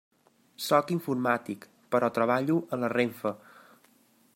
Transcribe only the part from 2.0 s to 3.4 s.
treballo a la RENFE.